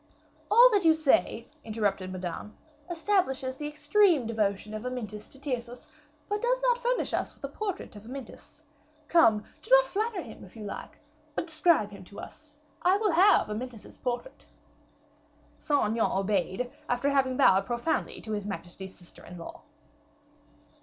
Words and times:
"All 0.49 0.71
that 0.71 0.83
you 0.83 0.95
say," 0.95 1.47
interrupted 1.63 2.11
Madame, 2.11 2.57
"establishes 2.89 3.55
the 3.57 3.67
extreme 3.67 4.25
devotion 4.25 4.73
of 4.73 4.83
Amyntas 4.83 5.29
to 5.29 5.39
Tyrcis, 5.39 5.87
but 6.27 6.41
does 6.41 6.59
not 6.63 6.79
furnish 6.79 7.13
us 7.13 7.35
with 7.35 7.43
the 7.43 7.47
portrait 7.47 7.95
of 7.95 8.05
Amyntas. 8.07 8.63
Comte, 9.07 9.45
do 9.61 9.69
not 9.69 9.85
flatter 9.85 10.23
him, 10.23 10.43
if 10.43 10.55
you 10.55 10.63
like; 10.63 10.97
but 11.35 11.45
describe 11.45 11.91
him 11.91 12.03
to 12.05 12.19
us. 12.19 12.55
I 12.81 12.97
will 12.97 13.11
have 13.11 13.47
Amyntas's 13.47 13.99
portrait." 13.99 14.47
Saint 15.59 15.85
Aignan 15.91 16.11
obeyed, 16.11 16.71
after 16.89 17.11
having 17.11 17.37
bowed 17.37 17.67
profoundly 17.67 18.21
to 18.21 18.31
his 18.31 18.47
majesty's 18.47 18.97
sister 18.97 19.23
in 19.23 19.37
law. 19.37 19.61